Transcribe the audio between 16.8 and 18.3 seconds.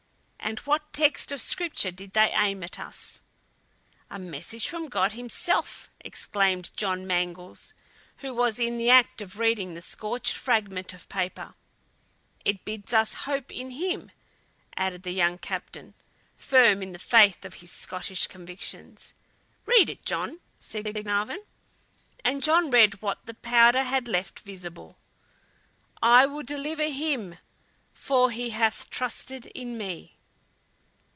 in the faith of his Scotch